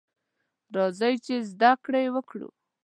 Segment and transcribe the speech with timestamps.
[0.75, 1.15] راځئ!
[1.25, 2.49] چې زده کړې وکړو.